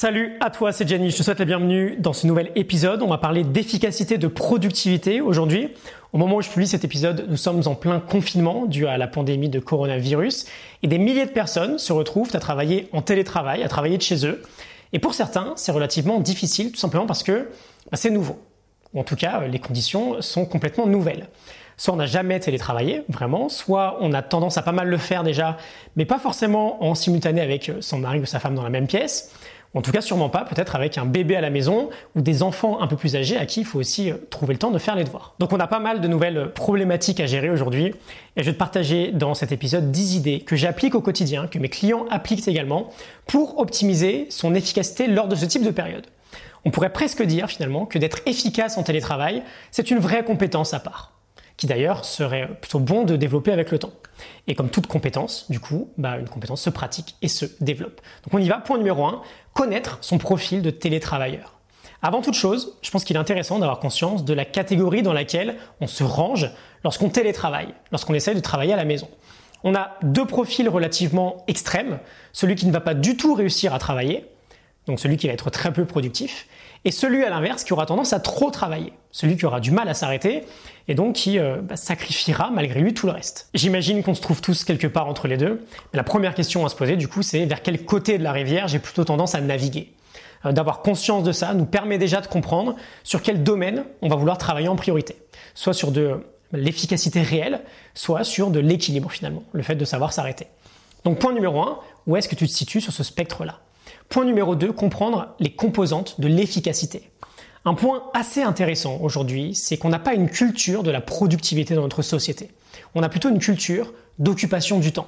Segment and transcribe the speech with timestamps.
[0.00, 1.10] Salut à toi, c'est Jenny.
[1.10, 3.02] Je te souhaite la bienvenue dans ce nouvel épisode.
[3.02, 5.74] On va parler d'efficacité, de productivité aujourd'hui.
[6.14, 9.06] Au moment où je publie cet épisode, nous sommes en plein confinement dû à la
[9.08, 10.46] pandémie de coronavirus
[10.82, 14.24] et des milliers de personnes se retrouvent à travailler en télétravail, à travailler de chez
[14.26, 14.40] eux.
[14.94, 17.50] Et pour certains, c'est relativement difficile tout simplement parce que
[17.90, 18.38] bah, c'est nouveau.
[18.94, 21.28] Ou en tout cas, les conditions sont complètement nouvelles.
[21.76, 25.24] Soit on n'a jamais télétravaillé, vraiment, soit on a tendance à pas mal le faire
[25.24, 25.58] déjà,
[25.96, 29.30] mais pas forcément en simultané avec son mari ou sa femme dans la même pièce
[29.72, 32.80] en tout cas, sûrement pas, peut-être avec un bébé à la maison ou des enfants
[32.80, 34.96] un peu plus âgés à qui il faut aussi euh, trouver le temps de faire
[34.96, 35.34] les devoirs.
[35.38, 37.94] Donc on a pas mal de nouvelles problématiques à gérer aujourd'hui
[38.36, 41.58] et je vais te partager dans cet épisode 10 idées que j'applique au quotidien, que
[41.58, 42.90] mes clients appliquent également
[43.26, 46.06] pour optimiser son efficacité lors de ce type de période.
[46.64, 50.80] On pourrait presque dire finalement que d'être efficace en télétravail, c'est une vraie compétence à
[50.80, 51.12] part
[51.60, 53.92] qui d'ailleurs serait plutôt bon de développer avec le temps.
[54.46, 58.00] Et comme toute compétence, du coup, bah, une compétence se pratique et se développe.
[58.24, 58.56] Donc on y va.
[58.56, 59.20] Point numéro 1,
[59.52, 61.58] connaître son profil de télétravailleur.
[62.00, 65.56] Avant toute chose, je pense qu'il est intéressant d'avoir conscience de la catégorie dans laquelle
[65.82, 66.50] on se range
[66.82, 69.08] lorsqu'on télétravaille, lorsqu'on essaye de travailler à la maison.
[69.62, 71.98] On a deux profils relativement extrêmes,
[72.32, 74.24] celui qui ne va pas du tout réussir à travailler,
[74.86, 76.46] donc celui qui va être très peu productif,
[76.84, 79.88] et celui à l'inverse qui aura tendance à trop travailler, celui qui aura du mal
[79.88, 80.44] à s'arrêter
[80.88, 83.48] et donc qui euh, bah, sacrifiera malgré lui tout le reste.
[83.54, 86.76] J'imagine qu'on se trouve tous quelque part entre les deux, la première question à se
[86.76, 89.92] poser du coup c'est vers quel côté de la rivière j'ai plutôt tendance à naviguer.
[90.46, 94.16] Euh, d'avoir conscience de ça nous permet déjà de comprendre sur quel domaine on va
[94.16, 95.16] vouloir travailler en priorité,
[95.54, 97.60] soit sur de l'efficacité réelle,
[97.94, 100.46] soit sur de l'équilibre finalement, le fait de savoir s'arrêter.
[101.04, 103.60] Donc point numéro 1, où est-ce que tu te situes sur ce spectre-là?
[104.10, 107.12] Point numéro 2, comprendre les composantes de l'efficacité.
[107.64, 111.82] Un point assez intéressant aujourd'hui, c'est qu'on n'a pas une culture de la productivité dans
[111.82, 112.50] notre société.
[112.96, 115.06] On a plutôt une culture d'occupation du temps.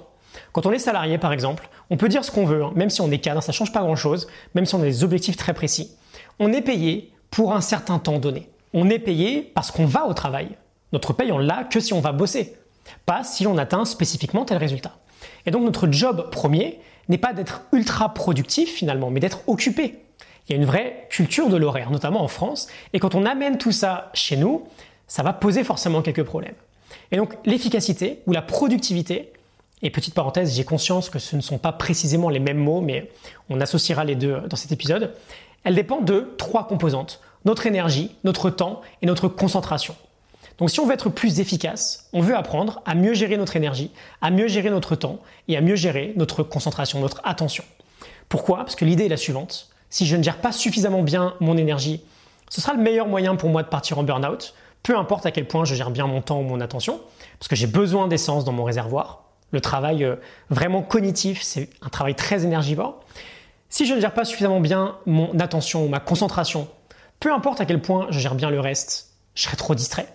[0.53, 3.01] Quand on est salarié, par exemple, on peut dire ce qu'on veut, hein, même si
[3.01, 5.53] on est cadre, ça ne change pas grand-chose, même si on a des objectifs très
[5.53, 5.97] précis.
[6.39, 8.51] On est payé pour un certain temps donné.
[8.73, 10.51] On est payé parce qu'on va au travail.
[10.93, 12.55] Notre paye, on l'a que si on va bosser,
[13.05, 14.93] pas si on atteint spécifiquement tel résultat.
[15.47, 19.97] Et donc notre job premier, n'est pas d'être ultra productif finalement, mais d'être occupé.
[20.49, 23.59] Il y a une vraie culture de l'horaire, notamment en France, et quand on amène
[23.59, 24.67] tout ça chez nous,
[25.07, 26.55] ça va poser forcément quelques problèmes.
[27.11, 29.33] Et donc l'efficacité ou la productivité,
[29.83, 33.11] et petite parenthèse, j'ai conscience que ce ne sont pas précisément les mêmes mots, mais
[33.51, 35.15] on associera les deux dans cet épisode,
[35.65, 39.97] elle dépend de trois composantes, notre énergie, notre temps et notre concentration.
[40.59, 43.91] Donc si on veut être plus efficace, on veut apprendre à mieux gérer notre énergie,
[44.21, 45.19] à mieux gérer notre temps
[45.49, 47.65] et à mieux gérer notre concentration, notre attention.
[48.29, 48.59] Pourquoi?
[48.59, 49.69] Parce que l'idée est la suivante.
[49.91, 52.03] Si je ne gère pas suffisamment bien mon énergie,
[52.49, 55.47] ce sera le meilleur moyen pour moi de partir en burn-out, peu importe à quel
[55.47, 57.01] point je gère bien mon temps ou mon attention,
[57.39, 59.25] parce que j'ai besoin d'essence dans mon réservoir.
[59.51, 60.17] Le travail euh,
[60.51, 63.01] vraiment cognitif, c'est un travail très énergivore.
[63.69, 66.69] Si je ne gère pas suffisamment bien mon attention ou ma concentration,
[67.21, 70.09] peu importe à quel point je gère bien le reste, je serai trop distrait.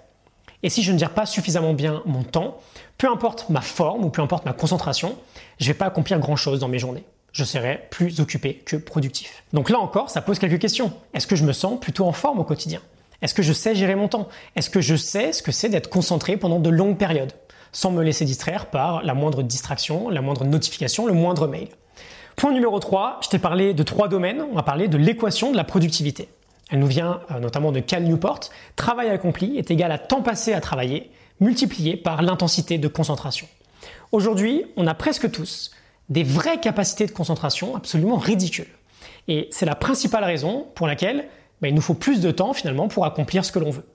[0.68, 2.58] Et si je ne gère pas suffisamment bien mon temps,
[2.98, 5.16] peu importe ma forme ou peu importe ma concentration,
[5.60, 7.06] je ne vais pas accomplir grand-chose dans mes journées.
[7.32, 9.46] Je serai plus occupé que productif.
[9.54, 10.92] Donc là encore, ça pose quelques questions.
[11.14, 12.82] Est-ce que je me sens plutôt en forme au quotidien?
[13.22, 14.28] Est-ce que je sais gérer mon temps?
[14.58, 17.32] Est-ce que je sais ce que c'est d'être concentré pendant de longues périodes
[17.72, 21.70] sans me laisser distraire par la moindre distraction, la moindre notification, le moindre mail?
[22.36, 24.44] Point numéro 3, je t'ai parlé de trois domaines.
[24.52, 26.28] On va parler de l'équation de la productivité.
[26.72, 28.42] Elle nous vient euh, notamment de Cal Newport.
[28.76, 33.48] Travail accompli est égal à temps passé à travailler, multiplié par l'intensité de concentration.
[34.12, 35.72] Aujourd'hui, on a presque tous
[36.10, 38.68] des vraies capacités de concentration absolument ridicules.
[39.28, 41.28] Et c'est la principale raison pour laquelle
[41.62, 43.86] bah, il nous faut plus de temps finalement pour accomplir ce que l'on veut.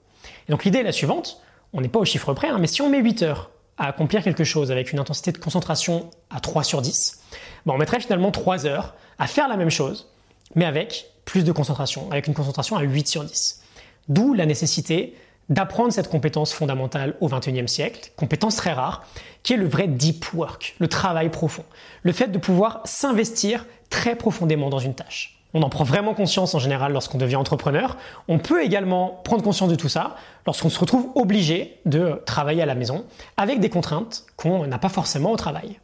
[0.47, 1.41] Et donc l'idée est la suivante,
[1.73, 4.23] on n'est pas au chiffre près, hein, mais si on met 8 heures à accomplir
[4.23, 7.23] quelque chose avec une intensité de concentration à 3 sur 10,
[7.65, 10.11] bah, on mettrait finalement 3 heures à faire la même chose,
[10.55, 13.61] mais avec plus de concentration, avec une concentration à 8 sur 10.
[14.09, 15.15] D'où la nécessité
[15.49, 19.05] d'apprendre cette compétence fondamentale au XXIe siècle, compétence très rare,
[19.43, 21.65] qui est le vrai deep work, le travail profond,
[22.01, 25.39] le fait de pouvoir s'investir très profondément dans une tâche.
[25.53, 27.95] On en prend vraiment conscience en général lorsqu'on devient entrepreneur.
[28.27, 30.15] On peut également prendre conscience de tout ça
[30.47, 33.05] lorsqu'on se retrouve obligé de travailler à la maison
[33.37, 35.79] avec des contraintes qu'on n'a pas forcément au travail.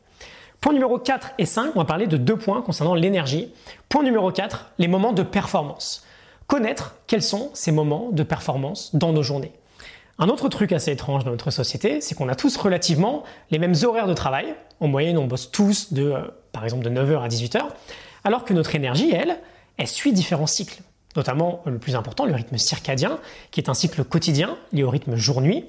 [0.62, 3.54] Point numéro 4 et 5, on va parler de deux points concernant l'énergie.
[3.88, 6.06] Point numéro 4, les moments de performance.
[6.48, 9.54] Connaître quels sont ces moments de performance dans nos journées.
[10.18, 13.76] Un autre truc assez étrange dans notre société, c'est qu'on a tous relativement les mêmes
[13.84, 14.54] horaires de travail.
[14.82, 16.22] En moyenne, on bosse tous de, euh,
[16.52, 17.62] par exemple, de 9h à 18h,
[18.26, 19.40] alors que notre énergie, elle,
[19.78, 20.82] elle suit différents cycles.
[21.16, 23.20] Notamment le plus important, le rythme circadien,
[23.52, 25.66] qui est un cycle quotidien lié au rythme jour-nuit,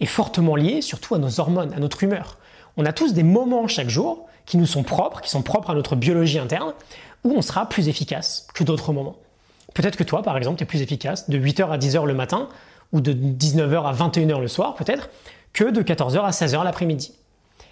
[0.00, 2.36] et fortement lié surtout à nos hormones, à notre humeur.
[2.76, 5.74] On a tous des moments chaque jour qui nous sont propres, qui sont propres à
[5.74, 6.74] notre biologie interne,
[7.24, 9.16] où on sera plus efficace que d'autres moments.
[9.74, 12.48] Peut-être que toi, par exemple, tu es plus efficace de 8h à 10h le matin
[12.92, 15.08] ou de 19h à 21h le soir, peut-être,
[15.52, 17.14] que de 14h à 16h l'après-midi.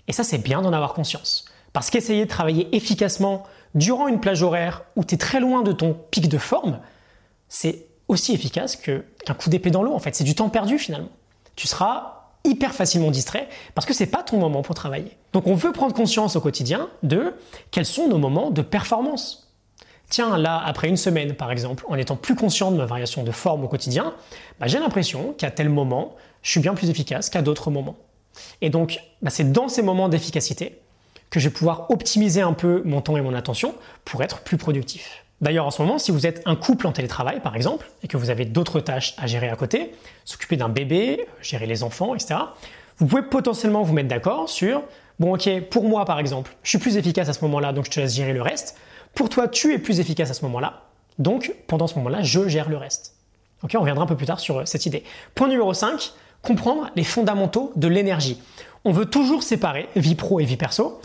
[0.09, 1.45] Et ça, c'est bien d'en avoir conscience.
[1.73, 3.45] Parce qu'essayer de travailler efficacement
[3.75, 6.81] durant une plage horaire où tu es très loin de ton pic de forme,
[7.49, 9.95] c'est aussi efficace qu'un coup d'épée dans l'eau.
[9.95, 11.09] En fait, c'est du temps perdu finalement.
[11.57, 15.17] Tu seras hyper facilement distrait parce que c'est pas ton moment pour travailler.
[15.33, 17.35] Donc on veut prendre conscience au quotidien de
[17.71, 19.53] quels sont nos moments de performance.
[20.09, 23.31] Tiens, là, après une semaine par exemple, en étant plus conscient de ma variation de
[23.31, 24.15] forme au quotidien,
[24.61, 27.97] bah, j'ai l'impression qu'à tel moment, je suis bien plus efficace qu'à d'autres moments.
[28.61, 30.79] Et donc, bah, c'est dans ces moments d'efficacité
[31.31, 33.75] que je vais pouvoir optimiser un peu mon temps et mon attention
[34.05, 35.25] pour être plus productif.
[35.43, 38.17] D'ailleurs, en ce moment, si vous êtes un couple en télétravail, par exemple, et que
[38.17, 39.93] vous avez d'autres tâches à gérer à côté,
[40.25, 42.37] s'occuper d'un bébé, gérer les enfants, etc.,
[42.99, 44.83] vous pouvez potentiellement vous mettre d'accord sur,
[45.19, 47.91] bon ok, pour moi par exemple, je suis plus efficace à ce moment-là, donc je
[47.91, 48.79] te laisse gérer le reste.
[49.15, 50.85] Pour toi, tu es plus efficace à ce moment-là,
[51.19, 53.17] donc pendant ce moment-là, je gère le reste.
[53.65, 55.03] Ok, on reviendra un peu plus tard sur euh, cette idée.
[55.35, 56.13] Point numéro 5,
[56.43, 58.41] comprendre les fondamentaux de l'énergie.
[58.85, 61.01] On veut toujours séparer vie pro et vie perso,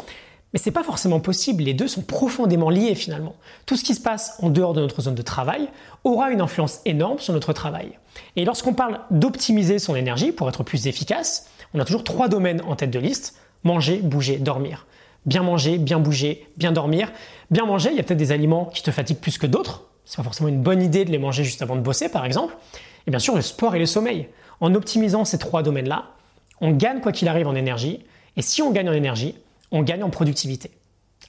[0.57, 3.35] mais c'est pas forcément possible, les deux sont profondément liés finalement.
[3.67, 5.69] Tout ce qui se passe en dehors de notre zone de travail
[6.03, 7.91] aura une influence énorme sur notre travail.
[8.35, 12.63] Et lorsqu'on parle d'optimiser son énergie pour être plus efficace, on a toujours trois domaines
[12.67, 14.87] en tête de liste, manger, bouger, dormir.
[15.27, 17.11] Bien manger, bien bouger, bien dormir.
[17.51, 19.83] Bien manger, il y a peut-être des aliments qui te fatiguent plus que d'autres.
[20.05, 22.57] C'est pas forcément une bonne idée de les manger juste avant de bosser par exemple.
[23.05, 24.27] Et bien sûr, le sport et le sommeil.
[24.59, 26.05] En optimisant ces trois domaines-là,
[26.61, 27.99] on gagne quoi qu'il arrive en énergie.
[28.37, 29.35] Et si on gagne en énergie,
[29.71, 30.71] on gagne en productivité.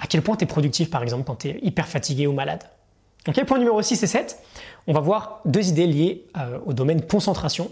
[0.01, 2.63] À quel point tu es productif, par exemple, quand tu es hyper fatigué ou malade.
[3.25, 4.39] Donc, point numéro 6 et 7,
[4.87, 7.71] on va voir deux idées liées euh, au domaine concentration.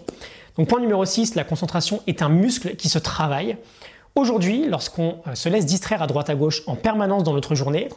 [0.57, 3.57] Donc, point numéro 6, la concentration est un muscle qui se travaille.
[4.15, 7.89] Aujourd'hui, lorsqu'on euh, se laisse distraire à droite à gauche en permanence dans notre journée,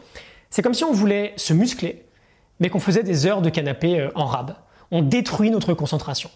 [0.50, 2.04] c'est comme si on voulait se muscler,
[2.60, 4.54] mais qu'on faisait des heures de canapé euh, en rab.
[4.90, 6.30] On détruit notre concentration.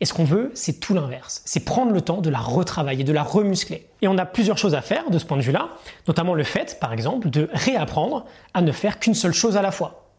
[0.00, 1.42] Et ce qu'on veut, c'est tout l'inverse.
[1.44, 3.86] C'est prendre le temps de la retravailler, de la remuscler.
[4.02, 5.68] Et on a plusieurs choses à faire de ce point de vue-là,
[6.08, 9.70] notamment le fait, par exemple, de réapprendre à ne faire qu'une seule chose à la
[9.70, 10.10] fois.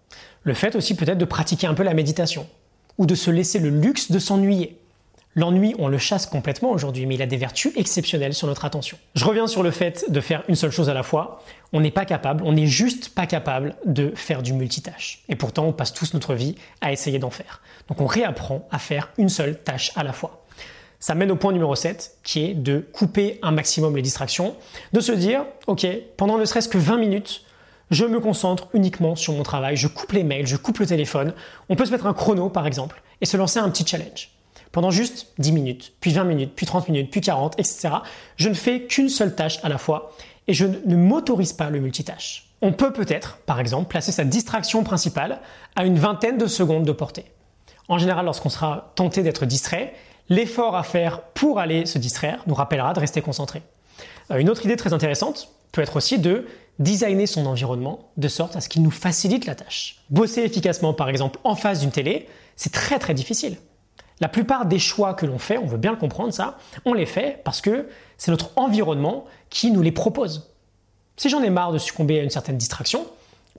[0.44, 2.48] Le fait aussi peut-être de pratiquer un peu la méditation,
[2.98, 4.80] ou de se laisser le luxe de s'ennuyer.
[5.38, 8.98] L'ennui, on le chasse complètement aujourd'hui, mais il a des vertus exceptionnelles sur notre attention.
[9.16, 11.44] Je reviens sur le fait de faire une seule chose à la fois.
[11.74, 15.24] On n'est pas capable, on n'est juste pas capable de faire du multitâche.
[15.28, 17.62] Et pourtant, on passe tous notre vie à essayer d'en faire.
[17.90, 20.46] Donc on réapprend à faire une seule tâche à la fois.
[21.02, 24.56] Ça mène au point numéro 7, qui est de couper un maximum les distractions,
[24.94, 25.86] de se dire, ok,
[26.16, 27.44] pendant ne serait-ce que 20 minutes,
[27.92, 31.34] je me concentre uniquement sur mon travail, je coupe les mails, je coupe le téléphone.
[31.68, 34.35] On peut se mettre un chrono, par exemple, et se lancer un petit challenge
[34.76, 37.92] pendant juste 10 minutes, puis 20 minutes, puis 30 minutes, puis 40, etc.
[38.36, 40.12] Je ne fais qu'une seule tâche à la fois
[40.50, 42.50] et je ne m'autorise pas le multitâche.
[42.62, 45.40] On peut peut-être, par exemple, placer sa distraction principale
[45.78, 47.24] à une vingtaine de secondes de portée.
[47.88, 49.94] En général, lorsqu'on sera tenté d'être distrait,
[50.28, 53.62] l'effort à faire pour aller se distraire nous rappellera de rester concentré.
[54.30, 56.48] Euh, une autre idée très intéressante peut être aussi de
[56.80, 60.02] designer son environnement de sorte à ce qu'il nous facilite la tâche.
[60.10, 62.28] Bosser efficacement, par exemple, en face d'une télé,
[62.58, 63.56] c'est très très difficile.
[64.22, 67.06] La plupart des choix que l'on fait, on veut bien le comprendre ça, on les
[67.06, 70.54] fait parce que c'est notre environnement qui nous les propose.
[71.18, 73.06] Si j'en ai marre de succomber à une certaine distraction,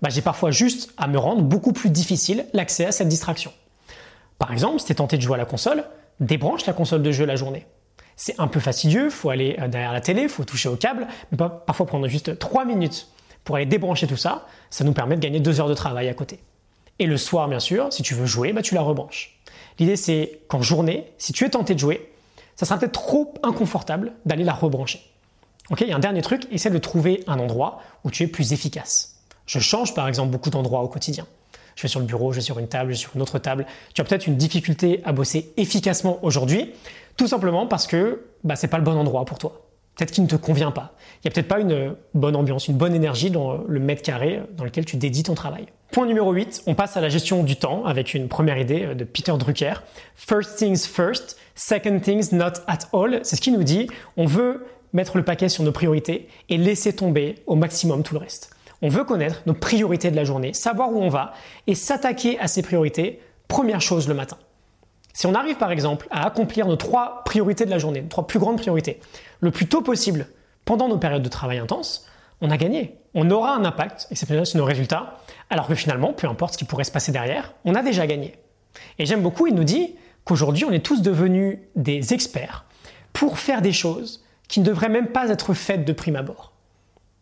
[0.03, 3.53] bah, j'ai parfois juste à me rendre beaucoup plus difficile l'accès à cette distraction.
[4.39, 5.85] Par exemple, si tu es tenté de jouer à la console,
[6.21, 7.67] débranche la console de jeu la journée.
[8.17, 11.39] C'est un peu fastidieux, faut aller euh, derrière la télé, faut toucher au câble, mais
[11.39, 13.09] parfois prendre juste 3 minutes
[13.45, 16.15] pour aller débrancher tout ça, ça nous permet de gagner 2 heures de travail à
[16.15, 16.41] côté.
[16.99, 19.36] Et le soir, bien sûr, si tu veux jouer, bah, tu la rebranches.
[19.79, 22.13] L'idée, c'est qu'en journée, si tu es tenté de jouer,
[22.57, 25.01] ça sera peut-être trop inconfortable d'aller la rebrancher.
[25.71, 28.27] Ok, il y a un dernier truc, essaie de trouver un endroit où tu es
[28.27, 29.17] plus efficace.
[29.47, 31.27] Je change par exemple beaucoup d'endroits au quotidien.
[31.75, 33.39] Je vais sur le bureau, je vais sur une table, je vais sur une autre
[33.39, 33.67] table.
[33.93, 36.73] Tu as peut-être une difficulté à bosser efficacement aujourd'hui,
[37.17, 39.66] tout simplement parce que bah, c'est pas le bon endroit pour toi.
[39.97, 40.93] Peut-être qu'il ne te convient pas.
[41.17, 44.43] Il n'y a peut-être pas une bonne ambiance, une bonne énergie dans le mètre carré
[44.57, 45.67] dans lequel tu dédies ton travail.
[45.91, 49.05] Point numéro 8, on passe à la gestion du temps avec une première idée de
[49.05, 49.75] Peter Drucker.
[50.15, 53.21] First things first, second things not at all.
[53.23, 53.89] C'est ce qui nous dit,
[54.19, 58.21] on veut mettre le paquet sur nos priorités et laisser tomber au maximum tout le
[58.21, 58.51] reste.
[58.83, 61.33] On veut connaître nos priorités de la journée, savoir où on va
[61.67, 64.37] et s'attaquer à ces priorités, première chose le matin.
[65.17, 68.27] Si on arrive par exemple à accomplir nos trois priorités de la journée, nos trois
[68.27, 69.01] plus grandes priorités,
[69.41, 70.27] le plus tôt possible
[70.67, 72.07] pendant nos périodes de travail intense,
[72.43, 72.99] on a gagné.
[73.15, 75.17] On aura un impact exceptionnel sur nos résultats,
[75.49, 78.35] alors que finalement, peu importe ce qui pourrait se passer derrière, on a déjà gagné.
[78.99, 79.95] Et j'aime beaucoup, il nous dit
[80.25, 82.67] qu'aujourd'hui, on est tous devenus des experts
[83.15, 86.53] pour faire des choses qui ne devraient même pas être faites de prime abord.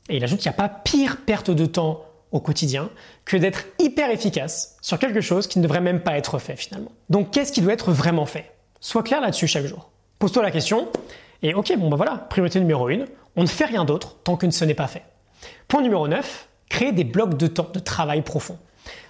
[0.09, 2.03] Et il ajoute qu'il n'y a pas pire perte de temps
[2.35, 2.91] au quotidien
[3.25, 6.91] que d'être hyper efficace sur quelque chose qui ne devrait même pas être fait finalement.
[7.09, 8.51] Donc qu'est-ce qui doit être vraiment fait?
[8.81, 9.91] Sois clair là-dessus chaque jour.
[10.19, 10.89] Pose-toi la question
[11.43, 13.05] et ok, bon bah voilà, priorité numéro 1,
[13.37, 15.05] on ne fait rien d'autre tant que ce n'est pas fait.
[15.69, 18.59] Point numéro 9, créer des blocs de temps de travail profond.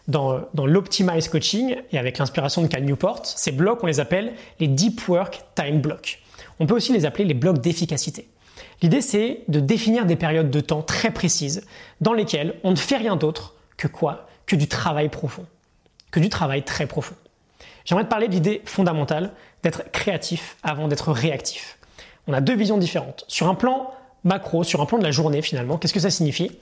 [0.06, 4.34] Dans, dans l'Optimize Coaching et avec l'inspiration de Cal Newport, ces blocs, on les appelle
[4.60, 6.18] les Deep Work Time Blocks.
[6.60, 8.28] On peut aussi les appeler les blocs d'efficacité.
[8.82, 11.66] L'idée, c'est de définir des périodes de temps très précises
[12.00, 14.26] dans lesquelles on ne fait rien d'autre que quoi?
[14.46, 15.46] Que du travail profond.
[16.10, 17.14] Que du travail très profond.
[17.84, 21.78] J'aimerais te parler de l'idée fondamentale d'être créatif avant d'être réactif.
[22.26, 23.24] On a deux visions différentes.
[23.28, 23.90] Sur un plan
[24.24, 26.52] macro, sur un plan de la journée finalement, qu'est-ce que ça signifie?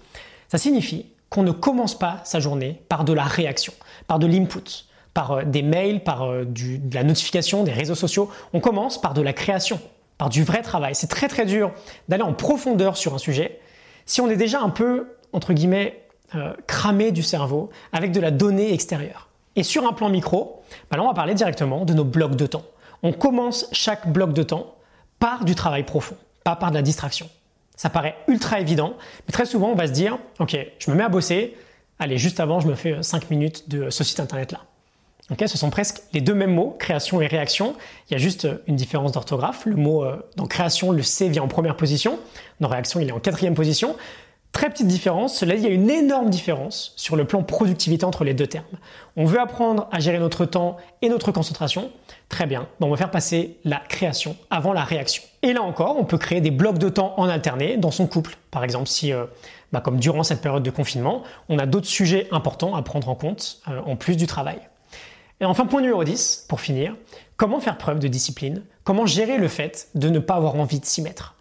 [0.49, 3.73] Ça signifie qu'on ne commence pas sa journée par de la réaction,
[4.07, 8.31] par de l'input, par euh, des mails, par euh, de la notification, des réseaux sociaux.
[8.53, 9.81] On commence par de la création,
[10.19, 10.95] par du vrai travail.
[10.95, 11.73] C'est très très dur
[12.09, 13.61] d'aller en profondeur sur un sujet
[14.07, 16.03] si on est déjà un peu, entre guillemets,
[16.35, 19.29] euh, cramé du cerveau avec de la donnée extérieure.
[19.55, 22.47] Et sur un plan micro, bah là on va parler directement de nos blocs de
[22.47, 22.65] temps.
[23.03, 24.77] On commence chaque bloc de temps
[25.19, 27.29] par du travail profond, pas par de la distraction.
[27.77, 28.95] Ça paraît ultra évident,
[29.27, 31.57] mais très souvent on va se dire, ok, je me mets à bosser,
[31.99, 34.61] allez, juste avant je me fais 5 minutes de ce site internet là.
[35.31, 37.77] Ok, ce sont presque les deux mêmes mots, création et réaction.
[38.09, 39.65] Il y a juste une différence d'orthographe.
[39.67, 42.19] Le mot euh, dans création, le C vient en première position.
[42.61, 43.97] Dans réaction, il est en quatrième position.
[44.53, 48.05] Très petite différence, cela dit, il y a une énorme différence sur le plan productivité
[48.05, 48.67] entre les deux termes.
[49.17, 51.91] On veut apprendre à gérer notre temps et notre concentration.
[52.29, 55.23] Très bien, on va faire passer la création avant la réaction.
[55.41, 58.37] Et là encore, on peut créer des blocs de temps en alterné dans son couple.
[58.51, 59.25] Par exemple, si, euh,
[59.73, 63.15] bah, comme durant cette période de confinement, on a d'autres sujets importants à prendre en
[63.15, 64.59] compte euh, en plus du travail.
[65.41, 66.97] Et enfin, point numéro 10, pour finir,
[67.37, 68.63] comment faire preuve de discipline?
[68.85, 71.35] Comment gérer le fait de ne pas avoir envie de s'y mettre?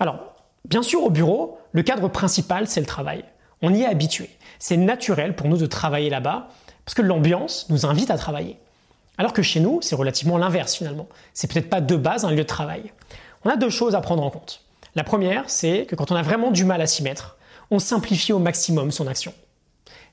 [0.00, 0.32] Alors,
[0.64, 3.24] Bien sûr, au bureau, le cadre principal, c'est le travail.
[3.62, 4.30] On y est habitué.
[4.58, 6.48] C'est naturel pour nous de travailler là-bas
[6.84, 8.58] parce que l'ambiance nous invite à travailler.
[9.18, 11.08] Alors que chez nous, c'est relativement l'inverse finalement.
[11.34, 12.92] C'est peut-être pas de base un lieu de travail.
[13.44, 14.62] On a deux choses à prendre en compte.
[14.94, 17.36] La première, c'est que quand on a vraiment du mal à s'y mettre,
[17.70, 19.34] on simplifie au maximum son action.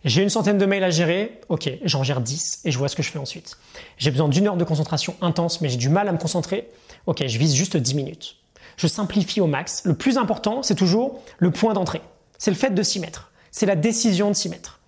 [0.05, 2.95] J'ai une centaine de mails à gérer, ok, j'en gère 10 et je vois ce
[2.95, 3.57] que je fais ensuite.
[3.97, 6.69] J'ai besoin d'une heure de concentration intense, mais j'ai du mal à me concentrer,
[7.05, 8.39] ok, je vise juste 10 minutes
[8.79, 9.83] je simplifie au max.
[9.83, 12.01] Le plus important, c'est toujours le point d'entrée.
[12.37, 13.31] C'est le fait de s'y mettre.
[13.51, 14.79] C'est la décision de s'y mettre.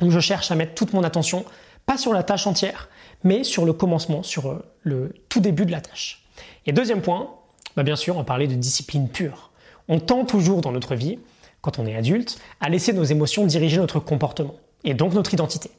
[0.00, 1.44] Donc je cherche à mettre toute mon attention,
[1.86, 2.88] pas sur la tâche entière,
[3.22, 6.24] mais sur le commencement, sur euh, le tout début de la tâche.
[6.66, 7.30] Et deuxième point,
[7.76, 9.50] bah bien sûr, on parlait de discipline pure.
[9.88, 11.20] On tend toujours dans notre vie,
[11.62, 15.70] quand on est adulte, à laisser nos émotions diriger notre comportement et donc notre identité.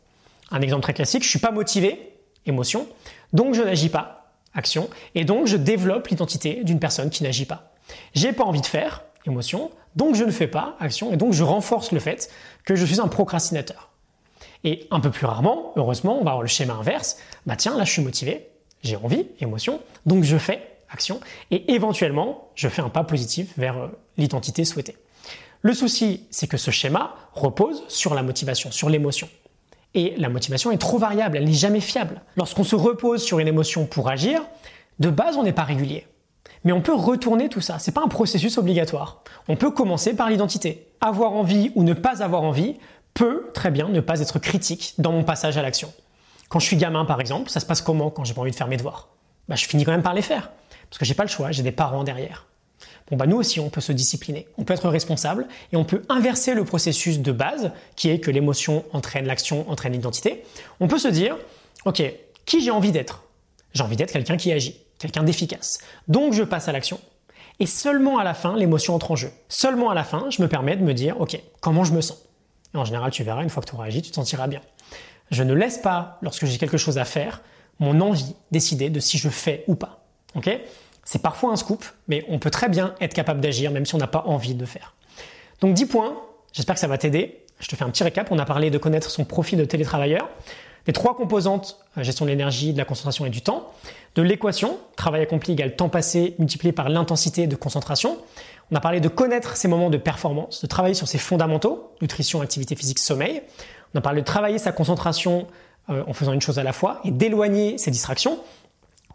[0.49, 2.13] Un exemple très classique, je suis pas motivé,
[2.45, 2.87] émotion,
[3.33, 7.73] donc je n'agis pas, action, et donc je développe l'identité d'une personne qui n'agit pas.
[8.13, 11.43] J'ai pas envie de faire, émotion, donc je ne fais pas, action, et donc je
[11.43, 12.29] renforce le fait
[12.65, 13.89] que je suis un procrastinateur.
[14.63, 17.83] Et un peu plus rarement, heureusement, on va avoir le schéma inverse, bah tiens, là
[17.83, 18.49] je suis motivé,
[18.83, 21.19] j'ai envie, émotion, donc je fais, action,
[21.51, 23.87] et éventuellement, je fais un pas positif vers euh,
[24.17, 24.95] l'identité souhaitée.
[25.65, 29.29] Le souci, c'est que ce schéma repose sur la motivation, sur l'émotion.
[29.93, 32.21] Et la motivation est trop variable, elle n'est jamais fiable.
[32.35, 34.41] Lorsqu'on se repose sur une émotion pour agir,
[34.99, 36.05] de base on n'est pas régulier.
[36.65, 39.23] Mais on peut retourner tout ça, c'est pas un processus obligatoire.
[39.47, 40.89] On peut commencer par l'identité.
[40.99, 42.75] Avoir envie ou ne pas avoir envie
[43.13, 45.93] peut très bien ne pas être critique dans mon passage à l'action.
[46.49, 48.55] Quand je suis gamin par exemple, ça se passe comment quand j'ai pas envie de
[48.57, 49.07] faire mes devoirs?
[49.47, 50.51] Bah, Je finis quand même par les faire,
[50.89, 52.47] parce que j'ai pas le choix, j'ai des parents derrière.
[53.09, 56.03] Bon bah nous aussi on peut se discipliner, on peut être responsable et on peut
[56.09, 60.43] inverser le processus de base qui est que l'émotion entraîne l'action, entraîne l'identité.
[60.79, 61.37] On peut se dire
[61.85, 62.01] OK,
[62.45, 63.23] qui j'ai envie d'être?
[63.73, 65.79] J'ai envie d'être quelqu'un qui agit, quelqu'un d'efficace.
[66.07, 66.99] Donc je passe à l'action.
[67.59, 69.31] Et seulement à la fin, l'émotion entre en jeu.
[69.47, 72.23] Seulement à la fin, je me permets de me dire OK, comment je me sens?
[72.73, 74.61] Et En général, tu verras une fois que tu auras agi, tu te sentiras bien.
[75.31, 77.41] Je ne laisse pas lorsque j'ai quelque chose à faire
[77.79, 80.05] mon envie décider de si je fais ou pas.
[80.35, 80.49] OK?
[81.05, 83.97] C'est parfois un scoop, mais on peut très bien être capable d'agir même si on
[83.97, 84.93] n'a pas envie de faire.
[85.61, 86.17] Donc 10 points,
[86.53, 87.43] j'espère que ça va t'aider.
[87.59, 88.31] Je te fais un petit récap.
[88.31, 90.29] On a parlé de connaître son profil de télétravailleur,
[90.85, 93.71] des trois composantes, euh, gestion de l'énergie, de la concentration et du temps,
[94.15, 98.17] de l'équation, travail accompli égale temps passé multiplié par l'intensité de concentration.
[98.71, 102.41] On a parlé de connaître ses moments de performance, de travailler sur ses fondamentaux, nutrition,
[102.41, 103.41] activité physique, sommeil.
[103.93, 105.47] On a parlé de travailler sa concentration
[105.89, 108.39] euh, en faisant une chose à la fois et d'éloigner ses distractions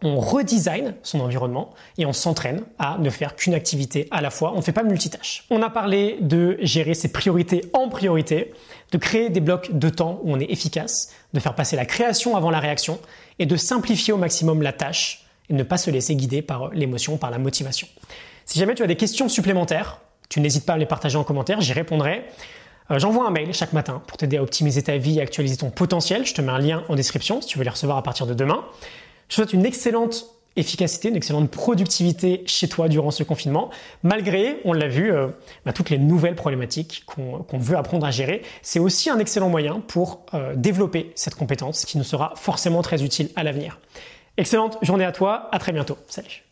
[0.02, 4.52] on redesign son environnement et on s'entraîne à ne faire qu'une activité à la fois.
[4.54, 5.44] On ne fait pas multitâche.
[5.50, 8.52] On a parlé de gérer ses priorités en priorité,
[8.92, 12.36] de créer des blocs de temps où on est efficace, de faire passer la création
[12.36, 13.00] avant la réaction
[13.38, 17.16] et de simplifier au maximum la tâche et ne pas se laisser guider par l'émotion,
[17.16, 17.88] par la motivation.
[18.44, 21.60] Si jamais tu as des questions supplémentaires, tu n'hésites pas à les partager en commentaire,
[21.60, 22.24] j'y répondrai.
[22.90, 25.70] Euh, j'envoie un mail chaque matin pour t'aider à optimiser ta vie et actualiser ton
[25.70, 26.24] potentiel.
[26.26, 28.34] Je te mets un lien en description si tu veux les recevoir à partir de
[28.34, 28.64] demain.
[29.28, 33.70] Je te souhaite une excellente efficacité, une excellente productivité chez toi durant ce confinement,
[34.02, 35.28] malgré, on l'a vu, euh,
[35.64, 38.42] bah, toutes les nouvelles problématiques qu'on veut apprendre à gérer.
[38.62, 43.04] C'est aussi un excellent moyen pour euh, développer cette compétence qui nous sera forcément très
[43.04, 43.78] utile à l'avenir.
[44.36, 45.98] Excellente journée à toi, à très bientôt.
[46.08, 46.47] Salut